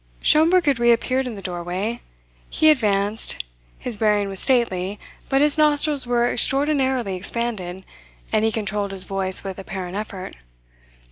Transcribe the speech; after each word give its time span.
Schomberg 0.23 0.65
had 0.65 0.79
reappeared 0.79 1.27
in 1.27 1.35
the 1.35 1.43
doorway. 1.43 2.01
He 2.49 2.71
advanced. 2.71 3.43
His 3.77 3.99
bearing 3.99 4.29
was 4.29 4.39
stately, 4.39 4.99
but 5.29 5.41
his 5.41 5.59
nostrils 5.59 6.07
were 6.07 6.27
extraordinarily 6.33 7.15
expanded, 7.15 7.83
and 8.33 8.43
he 8.43 8.51
controlled 8.51 8.93
his 8.93 9.03
voice 9.03 9.43
with 9.43 9.59
apparent 9.59 9.95
effort. 9.95 10.35